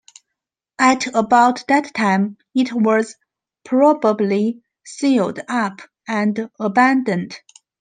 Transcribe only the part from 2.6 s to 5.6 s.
was probably sealed